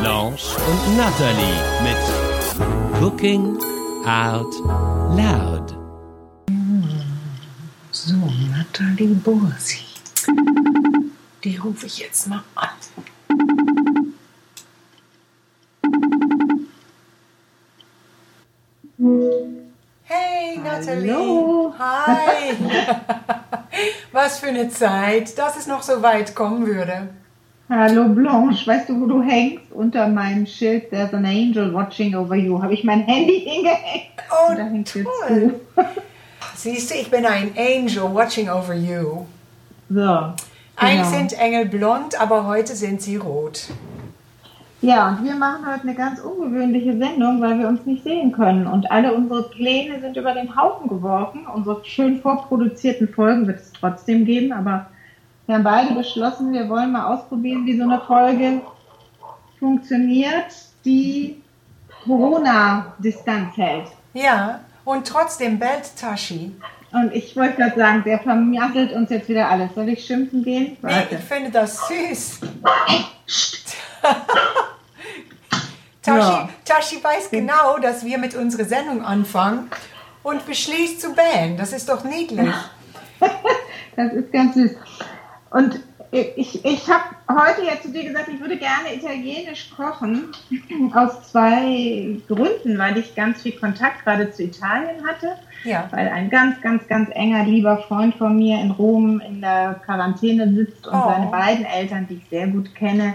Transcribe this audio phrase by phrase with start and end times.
[0.00, 3.56] Blanche und Natalie mit Cooking
[4.06, 4.54] Out
[5.16, 5.74] Loud.
[7.90, 8.14] So,
[8.50, 9.84] Nathalie Borsi.
[11.42, 12.68] Die rufe ich jetzt mal an.
[20.04, 21.12] Hey Nathalie.
[21.12, 21.74] Hallo.
[21.78, 22.56] Hi.
[24.12, 27.08] Was für eine Zeit, dass es noch so weit kommen würde.
[27.70, 29.72] Hallo Blanche, weißt du, wo du hängst?
[29.72, 32.62] Unter meinem Schild There's an angel watching over you.
[32.62, 34.12] Habe ich mein Handy hingehängt.
[34.30, 35.60] Oh, Und da hängt toll.
[36.56, 39.24] Siehst du, ich bin ein Angel watching over you.
[39.88, 40.34] So.
[40.76, 41.10] Eigentlich genau.
[41.10, 43.68] sind Engel blond, aber heute sind sie rot.
[44.82, 48.66] Ja, und wir machen heute eine ganz ungewöhnliche Sendung, weil wir uns nicht sehen können.
[48.66, 51.46] Und alle unsere Pläne sind über den Haufen geworfen.
[51.46, 54.90] Unsere schön vorproduzierten Folgen wird es trotzdem geben, aber
[55.46, 58.62] wir haben beide beschlossen, wir wollen mal ausprobieren, wie so eine Folge
[59.58, 60.46] funktioniert,
[60.84, 61.42] die
[62.04, 63.88] Corona-Distanz hält.
[64.14, 66.52] Ja, und trotzdem bellt Tashi.
[66.92, 69.74] Und ich wollte gerade sagen, der vermasselt uns jetzt wieder alles.
[69.74, 70.76] Soll ich schimpfen gehen?
[70.80, 71.16] Nee, Warte.
[71.16, 72.40] ich finde das süß.
[76.02, 76.48] Tashi, Ja.
[76.64, 79.70] Tashi weiß genau, dass wir mit unserer Sendung anfangen
[80.22, 81.56] und beschließt zu bellen.
[81.56, 82.54] Das ist doch niedlich.
[83.96, 84.72] Das ist ganz süß.
[85.54, 85.78] Und
[86.10, 90.32] ich, ich habe heute ja zu dir gesagt, ich würde gerne Italienisch kochen.
[90.92, 95.36] Aus zwei Gründen, weil ich ganz viel Kontakt gerade zu Italien hatte.
[95.62, 95.88] Ja.
[95.92, 100.52] Weil ein ganz, ganz, ganz enger, lieber Freund von mir in Rom in der Quarantäne
[100.52, 101.08] sitzt und Oh.
[101.08, 103.14] seine beiden Eltern, die ich sehr gut kenne.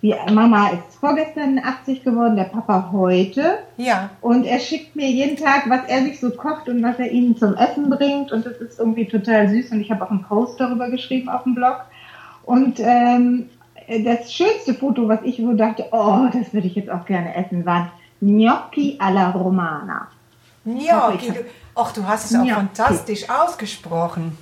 [0.00, 3.58] Die Mama ist vorgestern 80 geworden, der Papa heute.
[3.76, 4.10] Ja.
[4.20, 7.36] Und er schickt mir jeden Tag, was er sich so kocht und was er ihnen
[7.36, 8.30] zum Essen bringt.
[8.30, 9.72] Und das ist irgendwie total süß.
[9.72, 11.80] Und ich habe auch einen Post darüber geschrieben auf dem Blog.
[12.44, 13.50] Und ähm,
[14.04, 17.66] das schönste Foto, was ich wo dachte, oh, das würde ich jetzt auch gerne essen,
[17.66, 20.08] waren Gnocchi alla Romana.
[20.64, 21.32] Gnocchi.
[21.74, 22.54] Ach, du hast es auch Gnocchi.
[22.54, 24.36] fantastisch ausgesprochen.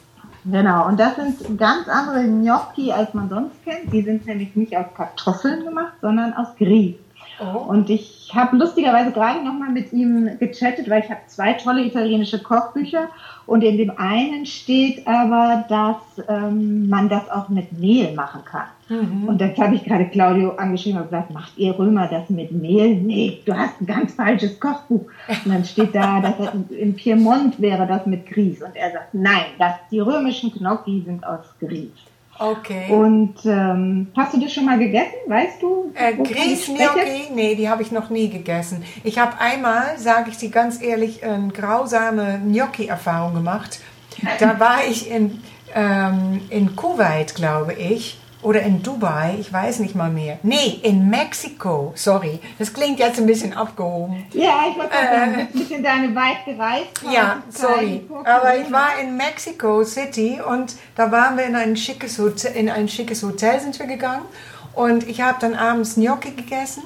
[0.49, 3.93] Genau, und das sind ganz andere Gnocchi, als man sonst kennt.
[3.93, 6.97] Die sind nämlich nicht aus Kartoffeln gemacht, sondern aus Grieß.
[7.39, 7.59] Oh.
[7.69, 12.43] Und ich habe lustigerweise gerade nochmal mit ihm gechattet, weil ich habe zwei tolle italienische
[12.43, 13.09] Kochbücher
[13.47, 18.67] und in dem einen steht aber, dass ähm, man das auch mit Mehl machen kann.
[18.89, 19.29] Mhm.
[19.29, 22.97] Und das habe ich gerade Claudio angeschrieben und gesagt, macht ihr Römer das mit Mehl?
[22.97, 25.07] Nee, du hast ein ganz falsches Kochbuch.
[25.29, 28.63] Und dann steht da, dass er in Piemont wäre das mit Grieß.
[28.63, 31.91] Und er sagt, nein, das, die römischen Gnocchi sind aus Grieß.
[32.39, 32.91] Okay.
[32.91, 35.15] Und ähm, hast du das schon mal gegessen?
[35.27, 35.93] Weißt du?
[35.95, 36.35] Äh, spreche?
[36.35, 37.33] Grießgnocchi?
[37.35, 38.85] Nee, die habe ich noch nie gegessen.
[39.05, 43.81] Ich habe einmal, sage ich dir ganz ehrlich, eine grausame Gnocchi-Erfahrung gemacht.
[44.39, 45.43] Da war ich in,
[45.75, 50.39] ähm, in Kuwait, glaube ich, oder in Dubai, ich weiß nicht mal mehr.
[50.43, 52.39] Nee, in Mexiko, sorry.
[52.59, 54.25] Das klingt jetzt ein bisschen abgehoben.
[54.33, 55.41] Ja, ich wollte sagen, Äh.
[55.41, 56.87] ein bisschen deine weit gereist.
[57.13, 58.05] Ja, sorry.
[58.25, 62.69] Aber ich war in Mexico City und da waren wir in ein schickes Hotel, in
[62.71, 64.23] ein schickes Hotel sind wir gegangen
[64.75, 66.83] und ich habe dann abends Gnocchi gegessen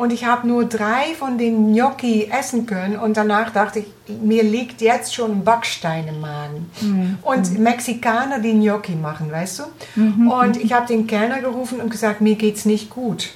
[0.00, 4.42] und ich habe nur drei von den Gnocchi essen können und danach dachte ich, mir
[4.42, 6.70] liegt jetzt schon ein Backstein im Magen.
[6.80, 7.18] Mhm.
[7.20, 10.00] Und Mexikaner, die Gnocchi machen, weißt du?
[10.00, 10.30] Mhm.
[10.30, 13.28] Und ich habe den Kellner gerufen und gesagt, mir geht's nicht gut.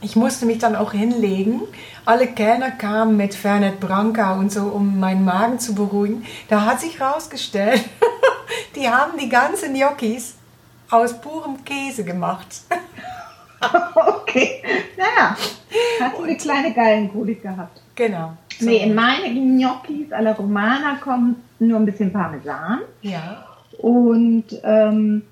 [0.00, 1.60] Ich musste mich dann auch hinlegen.
[2.04, 6.26] Alle Kellner kamen mit Fernet Branca und so, um meinen Magen zu beruhigen.
[6.48, 7.84] Da hat sich herausgestellt,
[8.74, 10.34] die haben die ganzen Gnocchis
[10.90, 12.48] aus purem Käse gemacht.
[14.24, 14.62] Okay,
[14.96, 15.36] naja,
[16.00, 17.80] hast du eine kleine Gallenkolik gehabt?
[17.94, 18.32] Genau.
[18.58, 18.66] So.
[18.66, 23.44] Nee, in meine Gnocchis alla Romana kommt nur ein bisschen Parmesan Ja.
[23.78, 25.22] und ähm,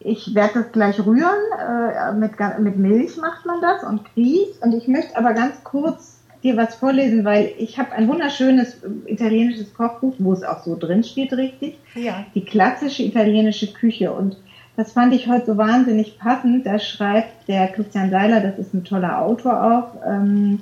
[0.00, 1.30] ich werde das gleich rühren.
[1.58, 4.58] Äh, mit, mit Milch macht man das und Grieß.
[4.60, 9.10] Und ich möchte aber ganz kurz dir was vorlesen, weil ich habe ein wunderschönes äh,
[9.12, 11.78] italienisches Kochbuch, wo es auch so drin steht, richtig.
[11.94, 12.26] Ja.
[12.34, 14.12] die klassische italienische Küche.
[14.12, 14.36] Und
[14.76, 16.66] das fand ich heute so wahnsinnig passend.
[16.66, 20.60] Da schreibt der Christian Seiler, das ist ein toller Autor auch, ähm,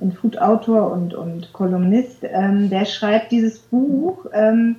[0.00, 4.76] ein Food-Autor und, und Kolumnist, ähm, der schreibt dieses Buch ähm,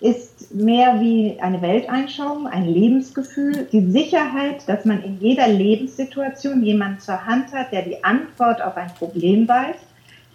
[0.00, 7.00] ist mehr wie eine Welteinschauung, ein Lebensgefühl, die Sicherheit, dass man in jeder Lebenssituation jemanden
[7.00, 9.76] zur Hand hat, der die Antwort auf ein Problem weiß,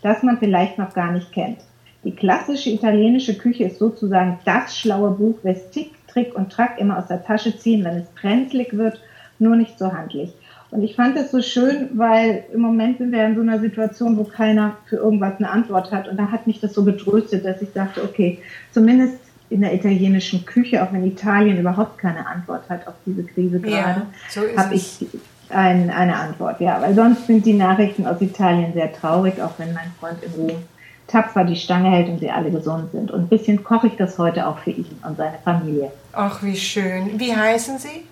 [0.01, 1.59] das man vielleicht noch gar nicht kennt.
[2.03, 6.97] Die klassische italienische Küche ist sozusagen das schlaue Buch, das Tick, Trick und Track immer
[6.99, 9.01] aus der Tasche ziehen, wenn es brenzlig wird,
[9.39, 10.33] nur nicht so handlich.
[10.71, 14.17] Und ich fand das so schön, weil im Moment sind wir in so einer Situation,
[14.17, 16.07] wo keiner für irgendwas eine Antwort hat.
[16.07, 18.39] Und da hat mich das so getröstet, dass ich dachte, okay,
[18.71, 19.19] zumindest
[19.51, 24.01] in der italienischen Küche, auch wenn Italien überhaupt keine Antwort hat auf diese Krise gerade,
[24.01, 25.05] ja, so habe ich
[25.49, 26.59] ein, eine Antwort.
[26.59, 30.31] Ja, weil sonst sind die Nachrichten aus Italien sehr traurig, auch wenn mein Freund in
[30.31, 30.57] Rom
[31.07, 33.11] tapfer die Stange hält und sie alle gesund sind.
[33.11, 35.91] Und ein bisschen koche ich das heute auch für ihn und seine Familie.
[36.13, 37.19] Ach, wie schön.
[37.19, 38.05] Wie heißen Sie?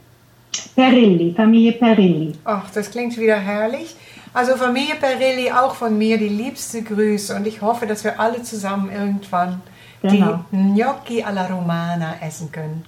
[0.75, 2.33] Perilli, Familie Perilli.
[2.43, 3.95] Ach, das klingt wieder herrlich.
[4.33, 8.41] Also Familie Perilli, auch von mir die liebste Grüße und ich hoffe, dass wir alle
[8.43, 9.61] zusammen irgendwann
[10.01, 10.45] genau.
[10.51, 12.85] die Gnocchi alla Romana essen können.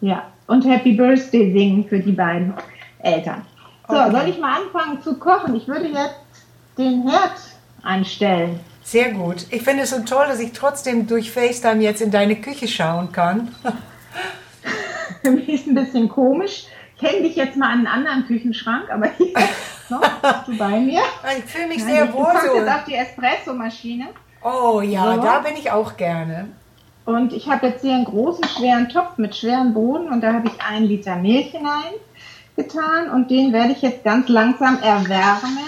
[0.00, 2.54] Ja, und Happy Birthday singen für die beiden
[3.00, 3.42] Eltern.
[3.88, 4.10] So, okay.
[4.10, 5.54] soll ich mal anfangen zu kochen?
[5.56, 6.14] Ich würde jetzt
[6.78, 7.32] den Herd
[7.82, 8.60] einstellen.
[8.90, 9.46] Sehr gut.
[9.50, 13.12] Ich finde es so toll, dass ich trotzdem durch FaceTime jetzt in deine Küche schauen
[13.12, 13.54] kann.
[15.22, 16.64] Für mich ist ein bisschen komisch.
[16.96, 19.32] Ich hänge dich jetzt mal an einen anderen Küchenschrank, aber hier
[19.90, 21.02] noch, bist du bei mir.
[21.38, 22.32] Ich fühle mich Nein, sehr wohl.
[22.32, 22.56] Du so.
[22.56, 24.08] jetzt auf die Espresso-Maschine.
[24.42, 25.22] Oh ja, so.
[25.22, 26.48] da bin ich auch gerne.
[27.04, 30.48] Und ich habe jetzt hier einen großen, schweren Topf mit schweren Bohnen und da habe
[30.48, 35.58] ich einen Liter Milch hineingetan und den werde ich jetzt ganz langsam erwärmen.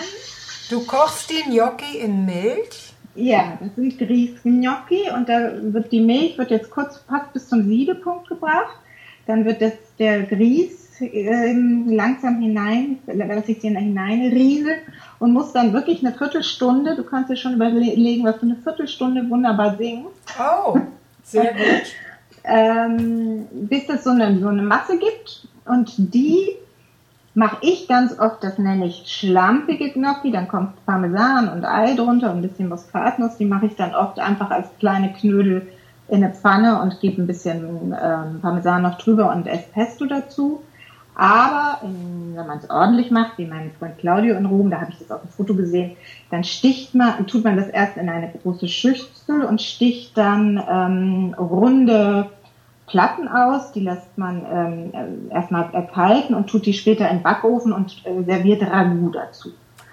[0.70, 2.91] Du kochst die Gnocchi in Milch?
[3.14, 7.64] Ja, das sind Grießgnocchi und da wird die Milch wird jetzt kurz fast bis zum
[7.64, 8.76] Siedepunkt gebracht.
[9.26, 11.52] Dann wird das, der Grieß äh,
[11.86, 14.80] langsam hinein, lasse ich den hineinrieseln
[15.18, 19.28] und muss dann wirklich eine Viertelstunde, du kannst dir schon überlegen, was du eine Viertelstunde
[19.28, 20.10] wunderbar singst.
[20.38, 20.78] Oh,
[21.22, 21.94] sehr gut.
[22.44, 26.56] ähm, bis es so eine, so eine Masse gibt und die
[27.34, 32.30] mache ich ganz oft, das nenne ich schlampige Gnocchi, dann kommt Parmesan und Ei drunter
[32.30, 35.68] und ein bisschen Muskatnuss, die mache ich dann oft einfach als kleine Knödel
[36.08, 40.62] in eine Pfanne und gebe ein bisschen ähm, Parmesan noch drüber und Espesto dazu.
[41.14, 44.92] Aber in, wenn man es ordentlich macht, wie mein Freund Claudio in Rom, da habe
[44.92, 45.92] ich das auf dem Foto gesehen,
[46.30, 51.34] dann sticht man, tut man das erst in eine große Schüssel und sticht dann ähm,
[51.38, 52.30] runde
[52.92, 57.72] Platten aus, die lässt man ähm, erstmal erkalten und tut die später in den Backofen
[57.72, 59.48] und äh, serviert Ragout dazu.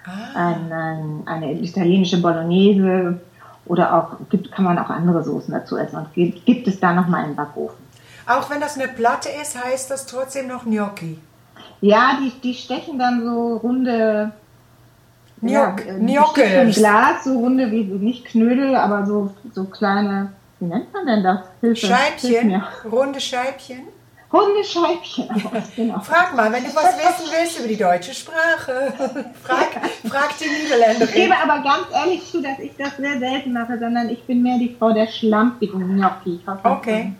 [0.05, 0.49] Ah.
[0.49, 3.21] Ein, ein, eine italienische Bolognese
[3.65, 6.91] oder auch gibt, kann man auch andere Soßen dazu essen und gibt, gibt es da
[6.91, 7.77] nochmal einen Backofen.
[8.27, 11.17] Auch wenn das eine Platte ist, heißt das trotzdem noch Gnocchi?
[11.79, 14.33] Ja, die, die stechen dann so runde
[15.39, 16.71] Gnoc ja, Gnocchi.
[16.73, 21.39] Glas, so runde wie nicht Knödel, aber so, so kleine wie nennt man denn das?
[21.61, 22.61] Hilfe, Scheibchen,
[22.91, 23.87] runde Scheibchen.
[24.31, 25.27] Runde Scheibchen,
[25.75, 25.99] genau.
[26.01, 28.93] Frag mal, wenn du was wissen willst über die deutsche Sprache,
[29.43, 29.69] frag,
[30.07, 31.07] frag die Niederländerin.
[31.07, 34.43] Ich gebe aber ganz ehrlich zu, dass ich das sehr selten mache, sondern ich bin
[34.43, 36.41] mehr die Frau der schlampigen Gnocchi.
[36.63, 37.13] Okay.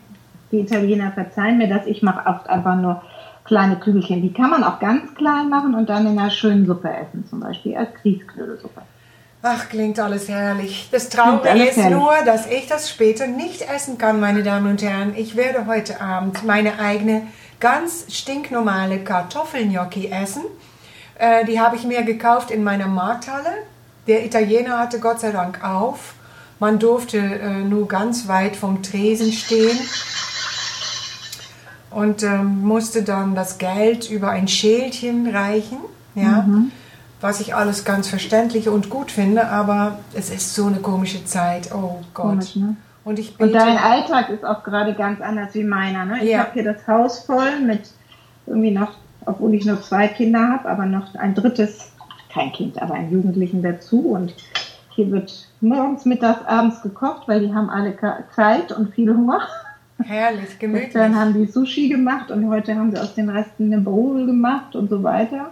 [0.52, 1.86] die Italiener verzeihen mir das.
[1.86, 3.02] Ich mache oft einfach nur
[3.44, 4.22] kleine Kügelchen.
[4.22, 7.40] Die kann man auch ganz klein machen und dann in einer schönen Suppe essen, zum
[7.40, 8.82] Beispiel als Grießknödelsuppe.
[9.42, 10.88] Ach, klingt alles herrlich.
[10.92, 11.98] Das Traurige ist herrlich.
[11.98, 15.14] nur, dass ich das später nicht essen kann, meine Damen und Herren.
[15.16, 17.26] Ich werde heute Abend meine eigene
[17.58, 20.42] ganz stinknormale Kartoffelgnocchi essen.
[21.18, 23.50] Äh, die habe ich mir gekauft in meiner Markthalle.
[24.06, 26.14] Der Italiener hatte Gott sei Dank auf.
[26.58, 29.78] Man durfte äh, nur ganz weit vom Tresen stehen
[31.90, 35.78] und ähm, musste dann das Geld über ein Schälchen reichen.
[36.14, 36.42] Ja.
[36.42, 36.72] Mhm
[37.20, 41.70] was ich alles ganz verständlich und gut finde, aber es ist so eine komische Zeit.
[41.72, 42.26] Oh Gott.
[42.26, 42.76] Komisch, ne?
[43.04, 46.04] Und, ich bete, und dein Alltag ist auch gerade ganz anders wie meiner.
[46.04, 46.18] Ne?
[46.22, 46.40] Ich ja.
[46.40, 47.90] habe hier das Haus voll mit
[48.46, 48.92] irgendwie noch,
[49.24, 51.92] obwohl ich nur zwei Kinder habe, aber noch ein drittes,
[52.32, 54.00] kein Kind, aber einen Jugendlichen dazu.
[54.00, 54.34] Und
[54.90, 57.96] hier wird morgens, mittags, abends gekocht, weil die haben alle
[58.34, 59.40] Zeit und viel Hunger.
[60.02, 60.92] Herrlich, gemütlich.
[60.92, 64.74] Dann haben die Sushi gemacht und heute haben sie aus den Resten eine Bowl gemacht
[64.74, 65.50] und so weiter.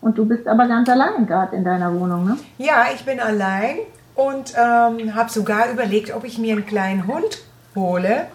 [0.00, 2.36] Und du bist aber ganz allein gerade in deiner Wohnung, ne?
[2.58, 3.76] Ja, ich bin allein
[4.14, 7.38] und ähm, habe sogar überlegt, ob ich mir einen kleinen Hund
[7.74, 8.26] hole.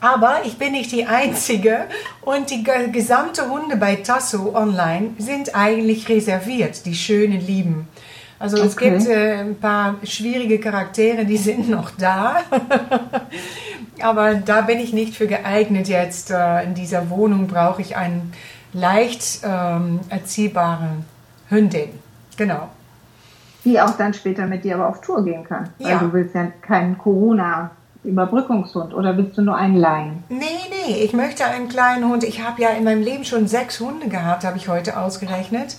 [0.00, 1.86] Aber ich bin nicht die Einzige
[2.20, 7.88] und die gesamte Hunde bei Tasso online sind eigentlich reserviert, die schönen Lieben.
[8.38, 8.66] Also okay.
[8.66, 12.42] es gibt äh, ein paar schwierige Charaktere, die sind noch da.
[14.00, 16.30] Aber da bin ich nicht für geeignet jetzt.
[16.30, 18.32] Äh, in dieser Wohnung brauche ich einen
[18.72, 20.88] leicht ähm, erziehbare
[21.48, 21.90] Hündin.
[22.36, 22.68] Genau.
[23.64, 25.70] Die auch dann später mit dir aber auf Tour gehen kann.
[25.78, 25.98] Weil ja.
[25.98, 27.70] du willst ja keinen Corona
[28.04, 30.22] Überbrückungshund oder willst du nur einen leihen?
[30.28, 32.24] Nee, nee, ich möchte einen kleinen Hund.
[32.24, 35.76] Ich habe ja in meinem Leben schon sechs Hunde gehabt, habe ich heute ausgerechnet.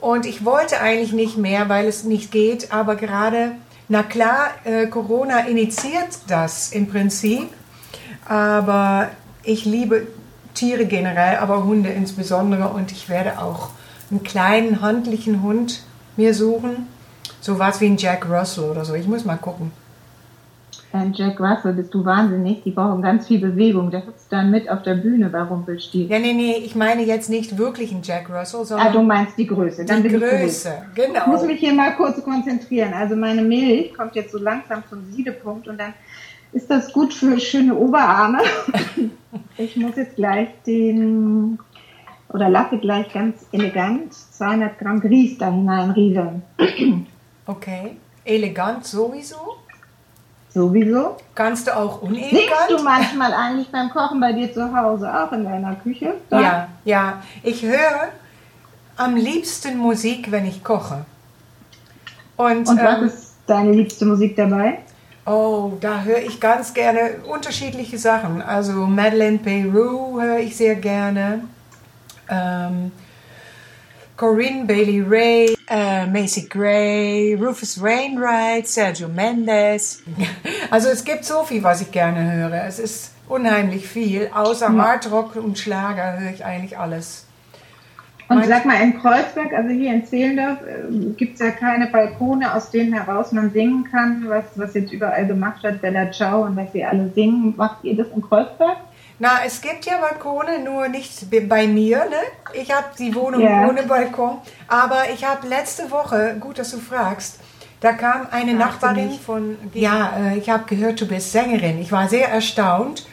[0.00, 2.72] Und ich wollte eigentlich nicht mehr, weil es nicht geht.
[2.72, 3.52] Aber gerade,
[3.88, 7.48] na klar, äh, Corona initiiert das im Prinzip.
[8.26, 9.08] Aber
[9.42, 10.06] ich liebe
[10.54, 12.68] Tiere generell, aber Hunde insbesondere.
[12.68, 13.70] Und ich werde auch
[14.10, 15.82] einen kleinen, handlichen Hund
[16.16, 16.86] mir suchen.
[17.40, 18.94] So was wie ein Jack Russell oder so.
[18.94, 19.72] Ich muss mal gucken.
[20.92, 22.64] Ein Jack Russell, bist du wahnsinnig.
[22.64, 23.92] Die brauchen ganz viel Bewegung.
[23.92, 26.10] Der hüpft dann mit auf der Bühne bei Rumpelstilzchen.
[26.10, 28.88] Ja, nee, nee, ich meine jetzt nicht wirklich einen Jack Russell, sondern.
[28.88, 29.84] Ah, du meinst die Größe.
[29.84, 31.20] Dann die Größe, ich genau.
[31.20, 32.92] Ich muss mich hier mal kurz konzentrieren.
[32.92, 35.94] Also meine Milch kommt jetzt so langsam zum Siedepunkt und dann
[36.52, 38.40] ist das gut für schöne Oberarme.
[39.56, 41.58] ich muss jetzt gleich den,
[42.28, 46.42] oder lasse gleich ganz elegant 200 Gramm Grieß da hineinrieseln.
[47.46, 47.96] Okay.
[48.24, 49.56] Elegant sowieso.
[50.52, 51.16] Sowieso.
[51.34, 52.70] Kannst du auch Singst unelegant?
[52.70, 56.14] du manchmal eigentlich beim Kochen bei dir zu Hause, auch in deiner Küche?
[56.28, 56.40] Da?
[56.40, 57.22] Ja, ja.
[57.42, 58.08] Ich höre
[58.96, 61.04] am liebsten Musik, wenn ich koche.
[62.36, 64.80] Und, Und was ähm, ist deine liebste Musik dabei?
[65.30, 68.42] Oh, da höre ich ganz gerne unterschiedliche Sachen.
[68.42, 71.44] Also Madeleine Peru höre ich sehr gerne.
[72.28, 72.92] Ähm,
[74.16, 80.02] Corinne Bailey Ray, äh, Macy Gray, Rufus Wainwright, Sergio Mendes.
[80.70, 82.64] Also es gibt so viel, was ich gerne höre.
[82.64, 84.30] Es ist unheimlich viel.
[84.32, 87.24] Außer Hardrock und Schlager höre ich eigentlich alles.
[88.30, 90.58] Und sag mal, in Kreuzberg, also hier in Zehlendorf,
[91.16, 95.26] gibt es ja keine Balkone, aus denen heraus man singen kann, was, was jetzt überall
[95.26, 97.54] gemacht wird, Bella Ciao und was sie alle singen.
[97.56, 98.76] Macht ihr das in Kreuzberg?
[99.18, 101.98] Na, es gibt ja Balkone, nur nicht bei mir.
[101.98, 102.16] Ne?
[102.54, 103.68] Ich habe die Wohnung Ja.
[103.68, 104.38] ohne Balkon.
[104.68, 107.40] Aber ich habe letzte Woche, gut, dass du fragst,
[107.80, 109.56] da kam eine Fragte Nachbarin von.
[109.74, 111.80] Ja, äh, ich habe gehört, du bist Sängerin.
[111.80, 113.06] Ich war sehr erstaunt.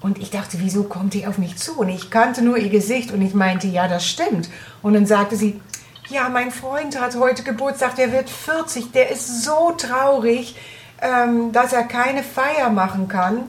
[0.00, 1.78] Und ich dachte, wieso kommt die auf mich zu?
[1.78, 4.48] Und ich kannte nur ihr Gesicht und ich meinte, ja, das stimmt.
[4.82, 5.60] Und dann sagte sie,
[6.08, 10.56] ja, mein Freund hat heute Geburtstag, der wird 40, der ist so traurig,
[11.02, 13.42] ähm, dass er keine Feier machen kann,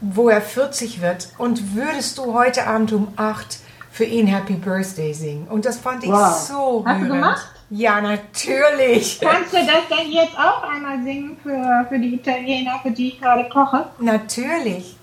[0.00, 1.28] wo er 40 wird.
[1.38, 3.58] Und würdest du heute Abend um 8
[3.90, 5.46] für ihn Happy Birthday singen?
[5.48, 6.18] Und das fand ich Wow.
[6.36, 7.08] so Hast du rührend.
[7.08, 7.46] gemacht?
[7.70, 9.20] Ja, natürlich.
[9.20, 13.20] Kannst du das denn jetzt auch einmal singen für, für die Italiener, für die ich
[13.20, 13.86] gerade koche?
[13.98, 14.96] Natürlich.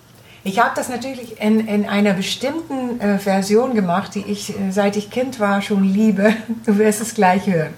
[0.46, 4.98] Ich habe das natürlich in, in einer bestimmten äh, Version gemacht, die ich, äh, seit
[4.98, 6.34] ich Kind war, schon liebe.
[6.66, 7.74] Du wirst es gleich hören.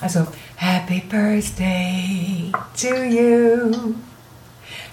[0.00, 0.26] Also,
[0.56, 3.94] Happy Birthday to you.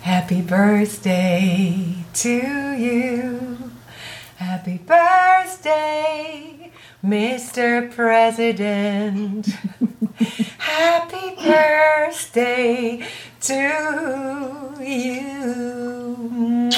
[0.02, 3.58] Happy Birthday to you.
[4.38, 6.72] Happy Birthday,
[7.04, 7.90] Mr.
[7.94, 9.48] President.
[10.58, 13.02] Happy birthday
[13.42, 13.54] to
[14.82, 16.70] you.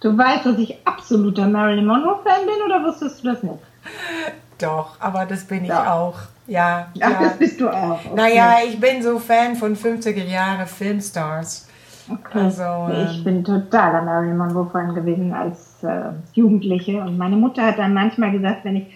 [0.00, 3.58] Du weißt, dass ich absoluter Marilyn Monroe-Fan bin oder wusstest du das nicht?
[4.58, 5.92] Doch, aber das bin ich Ja.
[5.94, 6.14] auch.
[6.46, 6.88] Ja.
[7.00, 7.18] Ach, ja.
[7.20, 7.98] das bist du auch.
[8.04, 8.14] Okay.
[8.14, 11.68] Naja, ich bin so Fan von 50er Jahre Filmstars.
[12.10, 12.38] Okay.
[12.38, 17.00] Also, ich ähm, bin totaler Marilyn Monroe-Fan gewesen als äh, Jugendliche.
[17.00, 18.86] Und meine Mutter hat dann manchmal gesagt, wenn ich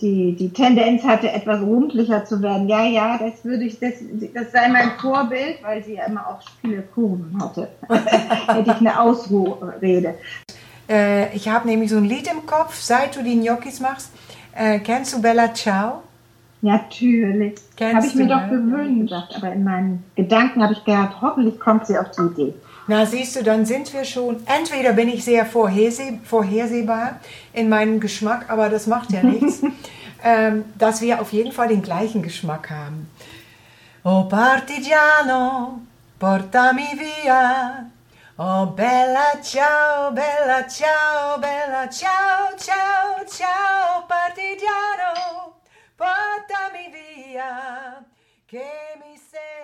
[0.00, 3.94] die, die Tendenz hatte, etwas rundlicher zu werden, ja, ja, das würde ich, das,
[4.34, 7.68] das sei mein Vorbild, weil sie ja immer auch viele Kurven hatte.
[7.88, 10.14] Hätte ich eine Ausrede.
[10.88, 14.12] Äh, ich habe nämlich so ein Lied im Kopf, seit du die Gnocchis machst.
[14.54, 16.02] Äh, kennst du Bella Ciao?
[16.62, 17.54] Natürlich.
[17.80, 18.48] Habe ich mir doch ne?
[18.48, 19.14] gewünscht.
[19.36, 22.54] Aber in meinen Gedanken habe ich gedacht, hoffentlich kommt sie auf die Idee.
[22.88, 24.46] Na, siehst du, dann sind wir schon.
[24.46, 27.20] Entweder bin ich sehr vorherseh vorhersehbar
[27.52, 29.62] in meinem Geschmack, aber das macht ja nichts,
[30.24, 33.10] ähm, dass wir auf jeden Fall den gleichen Geschmack haben.
[34.04, 35.80] Oh Partigiano,
[36.20, 37.90] portami via.
[38.38, 45.54] Oh bella ciao, bella ciao, bella ciao, ciao, ciao, partigiano,
[45.96, 48.04] portami via,
[48.46, 48.62] che
[49.00, 49.55] mi sento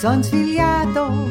[0.00, 1.28] son svegliato.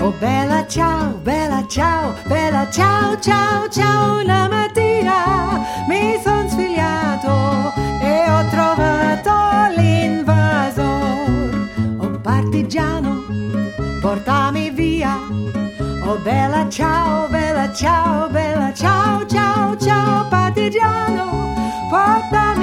[0.00, 4.22] Oh bella ciao, bella ciao, bella ciao, ciao, ciao.
[4.22, 9.32] Una mattina mi son svegliato e ho trovato
[9.76, 11.28] l'invasor.
[11.98, 13.22] Oh partigiano,
[14.00, 15.18] portami via.
[16.06, 21.54] Oh bella ciao, bella ciao, bella ciao, ciao, ciao, partigiano,
[21.90, 22.55] portami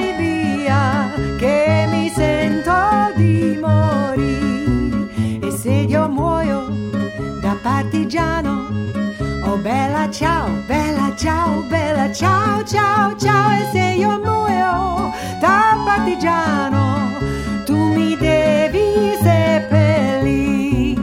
[10.13, 17.17] ciao, bella ciao, bella ciao, ciao, ciao e se io muoio da partigiano
[17.65, 20.99] tu mi devi seppellir.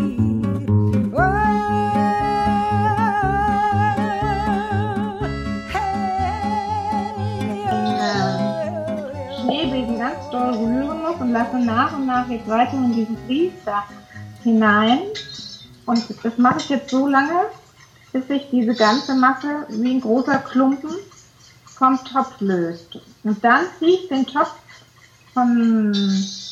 [1.11, 1.21] Oh,
[5.73, 6.07] hey,
[7.67, 7.75] oh,
[8.07, 8.31] oh,
[9.40, 13.83] Schneebesen ganz doll rühren noch und lasse nach und nach jetzt weiter in diesen Riester
[14.45, 15.00] hinein.
[15.87, 17.50] Und das mache ich jetzt so lange,
[18.12, 20.90] bis sich diese ganze Masse wie ein großer Klumpen
[21.67, 22.99] vom Topf löst.
[23.23, 24.50] Und dann ziehe ich den Topf
[25.33, 25.93] vom,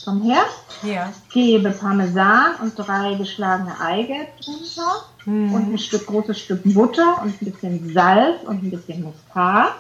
[0.04, 0.46] vom Herd,
[0.82, 1.12] Ja.
[1.32, 5.52] gebe Parmesan und drei geschlagene Eigelb drunter Mhm.
[5.52, 9.74] und ein Stück großes Stück Butter und ein bisschen Salz und ein bisschen Muskat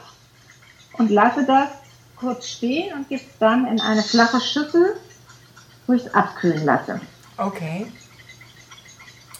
[0.94, 1.68] und lasse das
[2.16, 4.96] kurz stehen und gebe es dann in eine flache Schüssel,
[5.86, 7.00] wo ich es abkühlen lasse.
[7.36, 7.86] Okay.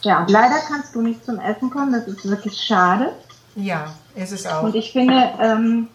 [0.01, 3.13] Ja, und leider kannst du nicht zum Essen kommen, das ist wirklich schade.
[3.55, 4.63] Ja, ist es auch.
[4.63, 5.87] Und ich finde, ähm,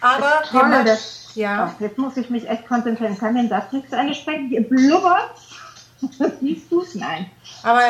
[0.00, 0.20] Aber
[0.50, 1.74] wir toll, machen- dass, ja.
[1.78, 4.62] oh, jetzt muss ich mich echt konzentrieren, kann den Satz nicht zu Ende sprechen, ihr
[4.68, 5.30] blubbert.
[6.40, 6.94] Siehst du es?
[6.94, 7.26] Nein.
[7.62, 7.80] Aber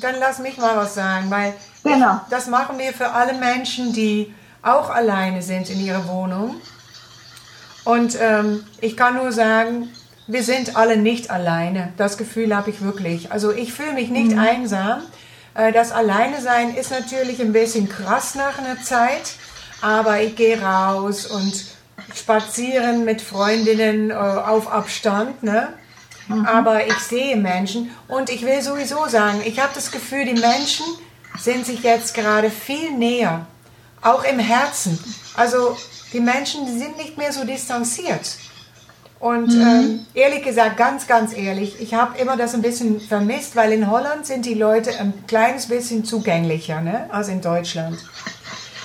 [0.00, 1.52] dann lass mich mal was sagen, weil
[1.84, 2.20] Genau.
[2.30, 6.56] das machen wir für alle Menschen, die auch alleine sind in ihrer Wohnung.
[7.84, 9.88] Und ähm, ich kann nur sagen,
[10.30, 11.92] wir sind alle nicht alleine.
[11.96, 13.32] Das Gefühl habe ich wirklich.
[13.32, 15.02] Also ich fühle mich nicht einsam.
[15.54, 19.34] Äh, das Alleine sein ist natürlich ein bisschen krass nach einer Zeit,
[19.80, 21.64] aber ich gehe raus und
[22.14, 25.68] spazieren mit Freundinnen äh, auf Abstand, ne?
[26.46, 30.86] Aber ich sehe Menschen und ich will sowieso sagen, ich habe das Gefühl, die Menschen
[31.36, 33.46] sind sich jetzt gerade viel näher,
[34.00, 34.96] auch im Herzen.
[35.34, 35.76] Also
[36.12, 38.36] die Menschen die sind nicht mehr so distanziert.
[39.20, 43.70] Und ähm, ehrlich gesagt, ganz, ganz ehrlich, ich habe immer das ein bisschen vermisst, weil
[43.72, 47.98] in Holland sind die Leute ein kleines bisschen zugänglicher ne, als in Deutschland.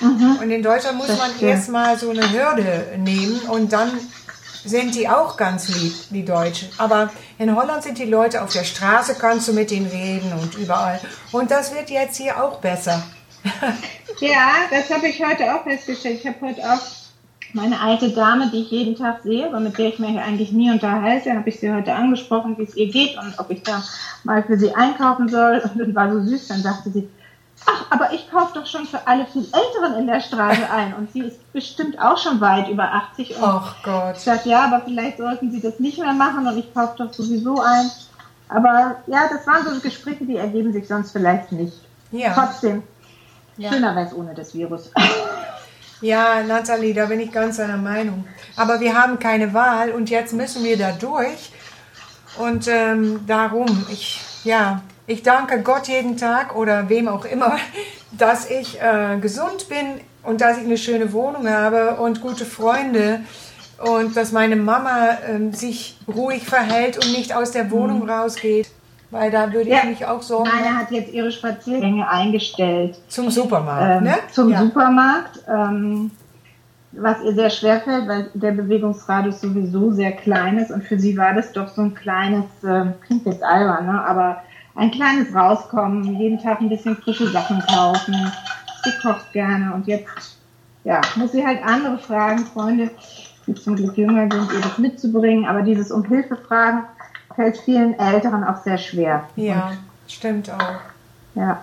[0.01, 3.91] Und in Deutschland muss Das man erstmal so eine Hürde nehmen und dann
[4.65, 6.67] sind die auch ganz lieb, die Deutschen.
[6.77, 10.55] Aber in Holland sind die Leute auf der Straße, kannst du mit ihnen reden und
[10.55, 10.99] überall.
[11.31, 13.03] Und das wird jetzt hier auch besser.
[14.21, 16.21] Ja, das habe ich heute auch festgestellt.
[16.21, 16.79] Ich habe heute auch
[17.55, 20.69] meine alte Dame, die ich jeden Tag sehe, aber mit der ich mich eigentlich nie
[20.71, 23.81] unterhalte, habe ich sie heute angesprochen, wie es ihr geht und ob ich da
[24.23, 25.61] mal für sie einkaufen soll.
[25.63, 26.47] Und das war so süß.
[26.49, 27.09] Dann sagte sie,
[27.65, 30.93] ach, aber ich kaufe doch schon für alle viel Älteren in der Straße ein.
[30.95, 33.37] Und sie ist bestimmt auch schon weit über 80.
[33.37, 34.15] Und Ach Gott.
[34.17, 37.13] ich sagte, ja, aber vielleicht sollten sie das nicht mehr machen und ich kaufe doch
[37.13, 37.89] sowieso ein.
[38.49, 41.73] Aber ja, das waren so Gespräche, die ergeben sich sonst vielleicht nicht.
[42.11, 42.33] Ja.
[42.33, 42.83] Trotzdem,
[43.57, 43.71] Ja.
[43.71, 44.91] schöner wäre es ohne das Virus.
[46.01, 48.25] Ja, Nathalie, da bin ich ganz deiner Meinung.
[48.55, 51.51] Aber wir haben keine Wahl und jetzt müssen wir da durch.
[52.37, 57.57] Und ähm, darum, ich, ja, ich danke Gott jeden Tag oder wem auch immer,
[58.11, 63.21] dass ich äh, gesund bin und dass ich eine schöne Wohnung habe und gute Freunde
[63.77, 68.69] und dass meine Mama ähm, sich ruhig verhält und nicht aus der Wohnung rausgeht.
[69.15, 69.85] Weil da würde ich Ja.
[69.85, 73.97] mich auch sorgen Meine hat jetzt ihre Spaziergänge eingestellt zum Supermarkt.
[73.99, 74.15] ähm, ne?
[74.31, 74.59] zum ja.
[74.59, 76.11] Supermarkt, ähm,
[76.91, 81.17] was ihr sehr schwer fällt, weil der Bewegungsradius sowieso sehr klein ist und für sie
[81.17, 84.05] war das doch so ein kleines, äh, klingt jetzt albern, ne?
[84.05, 84.43] aber
[84.75, 88.31] ein kleines Rauskommen, jeden Tag ein bisschen frische Sachen kaufen.
[88.83, 90.39] Sie kocht gerne und jetzt
[90.83, 92.91] ja, muss sie halt andere fragen, Freunde,
[93.47, 96.83] die zum Glück jünger sind, ihr das mitzubringen, aber dieses um Hilfe fragen
[97.35, 99.27] fällt vielen Älteren auch sehr schwer.
[99.35, 99.73] Ja,
[100.07, 100.79] stimmt auch.
[101.35, 101.61] Ja.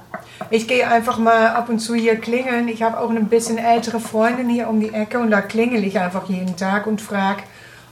[0.50, 2.68] Ich gehe einfach mal ab und zu hier klingeln.
[2.68, 5.98] Ich habe auch eine bisschen ältere Freundin hier um die Ecke und da klingel ich
[5.98, 7.42] einfach jeden Tag und frage,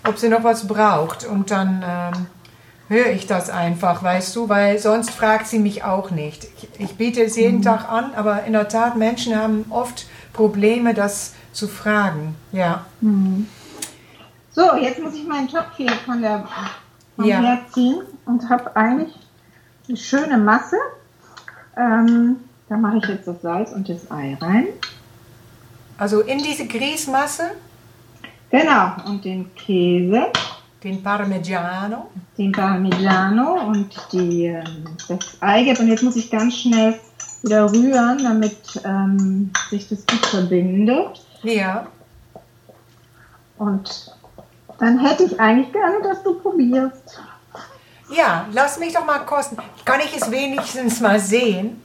[0.07, 1.25] ob sie noch was braucht.
[1.25, 2.27] Und dann ähm,
[2.89, 6.49] höre ich das einfach, weißt du, weil sonst fragt sie mich auch nicht.
[6.57, 10.93] Ich, ich biete es jeden Tag an, aber in der Tat, Menschen haben oft Probleme,
[10.93, 12.37] das zu fragen.
[12.53, 12.85] Ja.
[14.51, 16.45] So, jetzt muss ich meinen Topf hier von der
[17.21, 17.59] vom Ja.
[17.73, 19.15] Ziehen und habe eigentlich
[19.89, 20.77] eine schöne Masse.
[21.77, 22.37] Ähm,
[22.69, 24.67] da mache ich jetzt das Salz und das Ei rein.
[25.99, 27.51] Also in diese Grießmasse,
[28.51, 30.27] Genau, und den Käse,
[30.83, 32.11] den Parmigiano.
[32.37, 35.79] den Parmigiano und die, ähm, das Eigelb.
[35.79, 36.99] Und jetzt muss ich ganz schnell
[37.43, 41.25] wieder rühren, damit ähm, sich das gut verbindet.
[41.45, 41.87] Ja.
[43.59, 44.13] Und
[44.81, 47.21] dann hätte ich eigentlich gerne, dass du probierst.
[48.13, 49.57] Ja, lass mich doch mal kosten.
[49.85, 51.81] Kann ich es wenigstens mal sehen?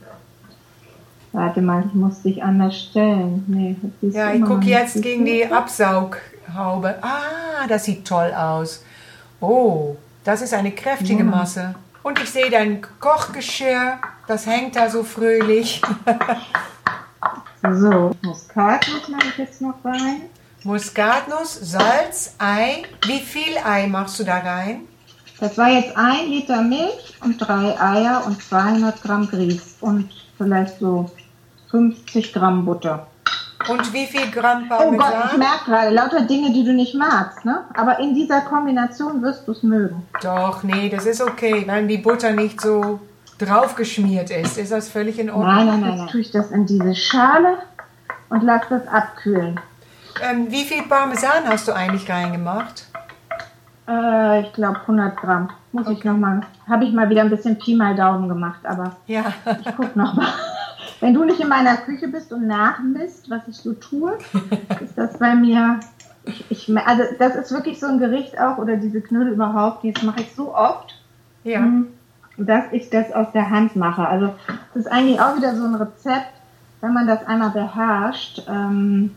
[1.32, 3.44] Warte mal, ich muss dich anders stellen.
[3.46, 6.96] Nee, Ja, ich gucke jetzt gegen die Absaughaube.
[7.02, 8.82] Ah, das sieht toll aus.
[9.40, 11.30] Oh, das ist eine kräftige Ja.
[11.30, 11.74] Masse.
[12.02, 15.82] Und ich sehe dein Kochgeschirr, das hängt da so fröhlich.
[17.72, 20.22] So, Muskatnuss mache ich jetzt noch rein.
[20.64, 22.82] Muskatnuss, Salz, Ei.
[23.06, 24.80] Wie viel Ei machst du da rein?
[25.38, 30.78] Das war jetzt ein Liter Milch und drei Eier und 200 Gramm Grieß und vielleicht
[30.78, 31.10] so
[31.70, 33.06] 50 Gramm Butter.
[33.68, 35.38] Und wie viel Gramm Oh Gott, ich Parmesan?
[35.38, 37.64] merke gerade, lauter Dinge, die du nicht magst, ne?
[37.74, 40.06] Aber in dieser Kombination wirst du es mögen.
[40.22, 41.64] Doch, nee, das ist okay.
[41.66, 43.00] Wenn die Butter nicht so
[43.38, 45.54] draufgeschmiert ist, ist das völlig in Ordnung.
[45.54, 47.58] Nein, nein, nein, Jetzt tue ich das in diese Schale
[48.30, 49.60] und lass das abkühlen.
[50.22, 52.86] Ähm, wie viel Parmesan hast du eigentlich reingemacht?
[53.88, 55.50] Äh, ich glaube 100 Gramm.
[55.72, 56.40] Muss ich noch mal.
[56.68, 60.14] Habe ich mal wieder ein bisschen Pi mal Daumen gemacht, aber Ja, ich guck noch
[60.14, 60.28] mal.
[61.00, 64.16] Wenn du nicht in meiner Küche bist und nachmisst, was ich so tue,
[64.80, 65.80] ist das bei mir.
[66.24, 69.84] Ich, ich, also das ist wirklich so ein Gericht auch oder diese Knödel überhaupt.
[69.84, 70.94] Das mache ich so oft.
[71.44, 71.60] ja.
[71.60, 71.88] Mhm.
[72.38, 74.06] dass ich das aus der Hand mache.
[74.08, 74.34] Also
[74.74, 76.32] das ist eigentlich auch wieder so ein Rezept,
[76.80, 79.14] wenn man das einmal beherrscht, ähm,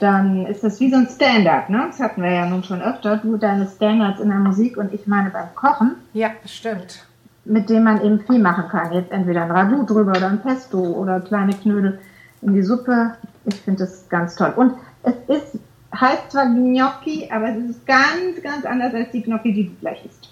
[0.00, 1.84] dann ist das wie so ein Stand-up, ne?
[1.86, 3.16] Das hatten wir ja nun schon öfter.
[3.18, 7.06] Du deine Standards in der Musik und ich meine beim Kochen, Ja, stimmt.
[7.44, 8.92] mit dem man eben viel machen kann.
[8.92, 12.00] Jetzt entweder ein Ragout drüber oder ein Pesto oder kleine Knödel
[12.42, 13.14] in die Suppe.
[13.46, 14.52] Ich finde das ganz toll.
[14.56, 15.58] Und es ist,
[15.94, 20.04] heißt zwar Gnocchi, aber es ist ganz, ganz anders als die Gnocchi, die du gleich
[20.04, 20.30] isst.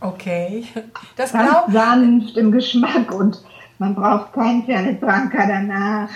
[0.00, 0.64] Okay.
[1.16, 3.40] Das ganz glaub, sanft im Geschmack und
[3.78, 6.08] man braucht keinen Fernet Branca danach.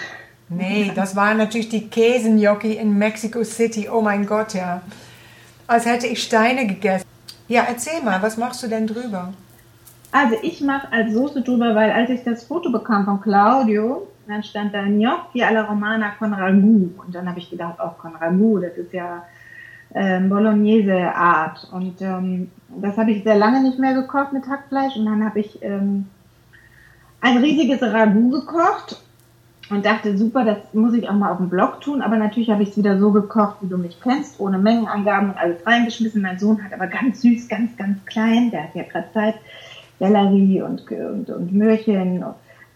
[0.48, 3.88] Nee, das waren natürlich die Käsengnocchi in Mexico City.
[3.90, 4.80] Oh mein Gott, ja.
[5.66, 7.06] Als hätte ich Steine gegessen.
[7.48, 9.32] Ja, erzähl mal, was machst du denn drüber?
[10.10, 14.42] Also ich mache als Soße drüber, weil als ich das Foto bekam von Claudio, dann
[14.42, 16.94] stand da Gnocchi alla Romana con Ragout.
[17.04, 19.24] Und dann habe ich gedacht, auch con Ragout, das ist ja
[19.94, 21.68] ähm, Bolognese-Art.
[21.72, 24.96] Und ähm, das habe ich sehr lange nicht mehr gekocht mit Hackfleisch.
[24.96, 26.06] Und dann habe ich ähm,
[27.20, 29.02] ein riesiges Ragout gekocht
[29.70, 32.02] und dachte, super, das muss ich auch mal auf dem Blog tun.
[32.02, 35.38] Aber natürlich habe ich es wieder so gekocht, wie du mich kennst, ohne Mengenangaben und
[35.38, 36.22] alles reingeschmissen.
[36.22, 39.34] Mein Sohn hat aber ganz süß, ganz, ganz klein, der hat ja gerade Zeit,
[39.98, 42.24] Sellerie und, und, und Möhrchen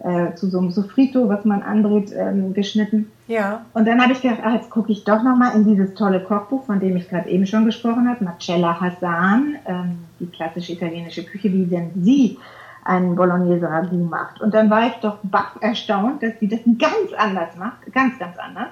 [0.00, 3.11] äh, zu so einem Sofrito, was man andreht, ähm, geschnitten.
[3.28, 6.20] Ja, Und dann habe ich gedacht, ah, jetzt gucke ich doch nochmal in dieses tolle
[6.20, 11.22] Kochbuch, von dem ich gerade eben schon gesprochen habe, Marcella Hassan, ähm, die klassische italienische
[11.22, 12.38] Küche, wie denn sie
[12.85, 14.40] einen Bolognese Ragout macht.
[14.40, 18.37] Und dann war ich doch baff erstaunt, dass sie das ganz anders macht, ganz, ganz
[18.38, 18.68] anders.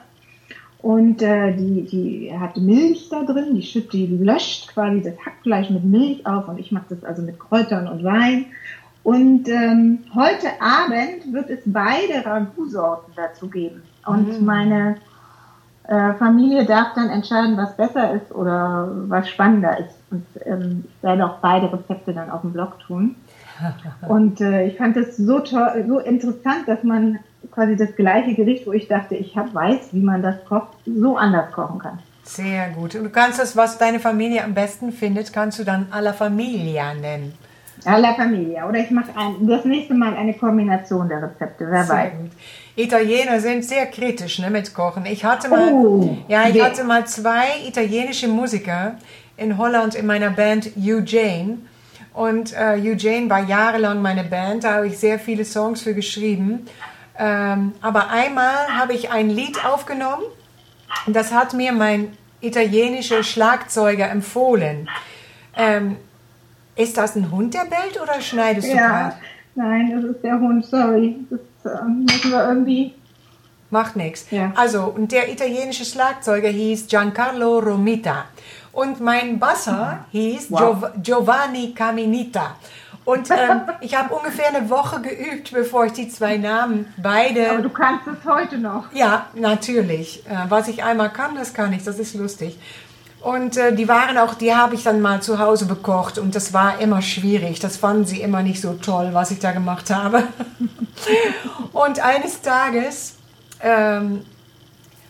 [0.83, 5.69] Und äh, die, die hat Milch da drin, die schüttet, die löscht quasi das Hackfleisch
[5.71, 8.47] mit Milch auf und ich mache das also mit Kräutern und Wein.
[9.03, 13.83] Und ähm, heute Abend wird es beide Ragout-Sorten dazu geben.
[14.07, 14.97] Und meine
[15.85, 19.97] äh, Familie darf dann entscheiden, was besser ist oder was spannender ist.
[20.11, 23.17] Und ähm, ich werde auch beide Rezepte dann auf dem Blog tun.
[24.09, 27.19] Und äh, ich fand es so toll, so interessant, dass man
[27.51, 31.17] quasi das gleiche Gericht, wo ich dachte, ich hab, weiß, wie man das kocht, so
[31.17, 31.99] anders kochen kann.
[32.25, 32.95] sehr gut.
[32.95, 36.95] Und du kannst das, was deine Familie am besten findet, kannst du dann alla Familia
[36.95, 37.35] nennen.
[37.85, 38.69] Alla Familia.
[38.69, 39.09] Oder ich mache
[39.41, 42.13] das nächste Mal eine Kombination der Rezepte, wer Sehr weiß.
[42.21, 42.31] gut.
[42.77, 45.07] Italiener sind sehr kritisch ne, mit Kochen.
[45.07, 48.97] Ich hatte mal, Oh, ja, ich hatte mal zwei italienische Musiker
[49.37, 51.59] in Holland in meiner Band Eugene.
[52.13, 56.67] Und äh, Eugene war jahrelang meine Band, da habe ich sehr viele Songs für geschrieben.
[57.19, 60.25] Ähm, aber einmal habe ich ein Lied aufgenommen
[61.07, 64.89] und das hat mir mein italienischer Schlagzeuger empfohlen.
[65.57, 65.97] Ähm,
[66.77, 69.15] ist das ein Hund, der bellt oder schneidest du Ja, gerade?
[69.55, 71.17] nein, das ist der Hund, sorry.
[71.29, 72.95] Das ähm, müssen wir irgendwie.
[73.69, 74.27] Macht nichts.
[74.31, 74.53] Ja.
[74.57, 78.25] Also, und der italienische Schlagzeuger hieß Giancarlo Romita.
[78.73, 80.61] Und mein Basser hieß Wow.
[80.61, 82.57] Giov Giovanni Caminita.
[83.05, 87.51] Und ähm, ich habe ungefähr eine Woche geübt, bevor ich die zwei Namen beide.
[87.51, 88.93] Aber du kannst es heute noch.
[88.93, 90.25] Ja, natürlich.
[90.27, 91.83] Äh, was ich einmal kann, das kann ich.
[91.83, 92.59] Das ist lustig.
[93.21, 96.55] Und äh, die waren auch, die habe ich dann mal zu Hause bekocht und das
[96.55, 97.61] war immer schwierig.
[97.61, 100.23] Das fanden sie immer nicht so toll, was ich da gemacht habe.
[101.73, 103.17] und eines Tages
[103.61, 104.25] ähm,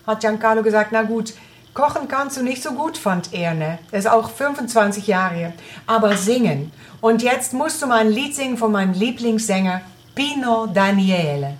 [0.06, 1.34] hat Giancarlo gesagt, na gut,
[1.74, 3.54] kochen kannst du nicht so gut, fand er.
[3.54, 3.78] Ne?
[3.90, 5.52] Er ist auch 25 Jahre,
[5.86, 6.72] aber singen.
[7.00, 9.80] Und jetzt musst du mal ein Lied singen von meinem Lieblingssänger
[10.14, 11.54] Pino Daniele.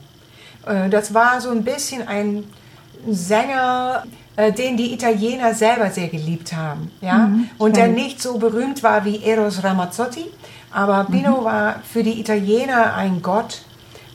[0.67, 2.45] Äh, Das war so ein bisschen ein
[3.09, 4.05] Sänger,
[4.37, 6.91] äh, den die Italiener selber sehr geliebt haben.
[7.01, 7.31] Ja?
[7.59, 10.27] Und der nicht so berühmt war wie Eros Ramazzotti,
[10.73, 13.63] aber Pino war für die Italiener ein Gott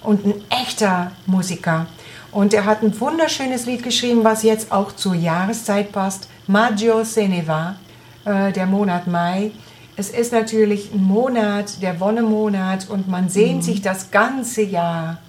[0.03, 1.87] und ein echter Musiker.
[2.35, 6.27] Und er hat ein wunderschönes Lied geschrieben, was jetzt auch zur Jahreszeit passt.
[6.47, 7.77] Maggio se ne va,
[8.25, 9.53] äh, der Monat Mai.
[9.95, 15.19] Es ist natürlich ein Monat, der Wonnemonat und man sehnt sich das ganze Jahr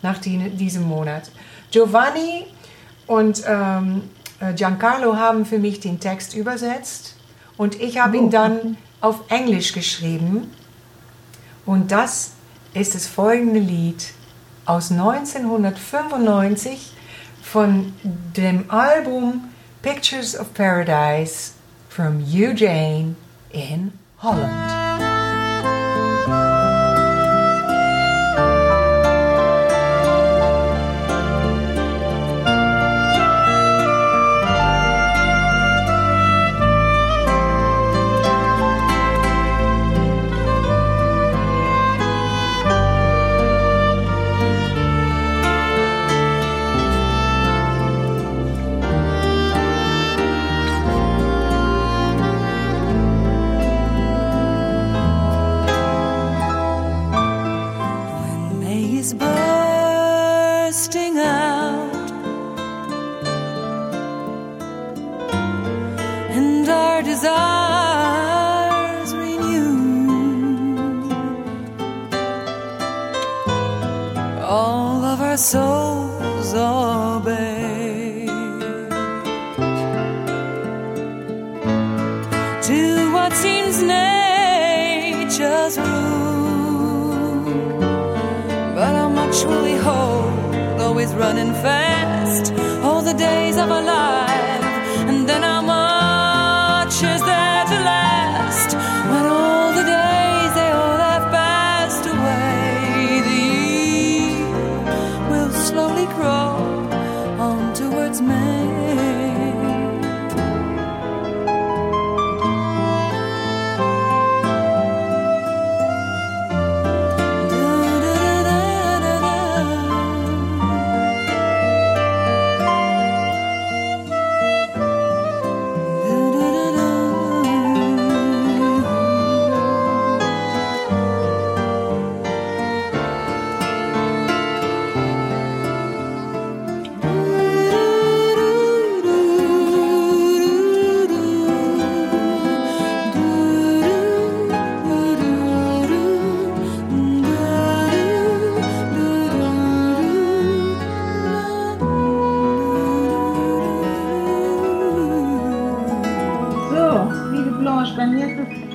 [0.00, 1.30] nach die, diesem Monat.
[1.70, 2.46] Giovanni
[3.06, 4.04] und ähm,
[4.40, 7.14] äh, Giancarlo haben für mich den Text übersetzt
[7.58, 10.50] und ich habe ihn dann auf Englisch geschrieben.
[11.66, 12.30] Und das
[12.72, 14.14] ist das folgende Lied
[14.66, 16.92] aus 1995
[17.42, 19.50] von dem Album
[19.82, 21.52] Pictures of Paradise
[21.88, 23.16] from Eugene
[23.52, 24.83] in Holland.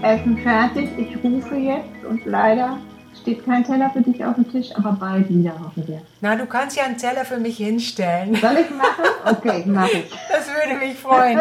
[0.03, 0.89] Essen fertig.
[0.97, 2.77] Ich rufe jetzt und leider
[3.21, 6.01] steht kein Teller für dich auf dem Tisch, aber bald wieder, hoffen wir.
[6.21, 8.35] Na, du kannst ja einen Teller für mich hinstellen.
[8.35, 9.03] Soll ich machen?
[9.25, 10.09] Okay, mach ich.
[10.29, 11.39] Das würde mich freuen.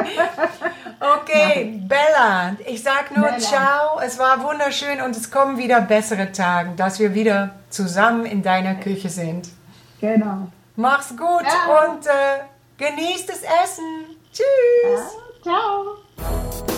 [1.00, 3.38] Okay, Bella, ich sag nur Bella.
[3.38, 4.00] ciao.
[4.04, 8.74] Es war wunderschön und es kommen wieder bessere Tage, dass wir wieder zusammen in deiner
[8.74, 9.48] Küche sind.
[10.00, 10.48] Genau.
[10.76, 11.88] Mach's gut Ja.
[11.92, 12.10] und äh,
[12.78, 14.16] genießt das Essen.
[14.32, 15.16] Tschüss.
[15.42, 16.77] Ciao.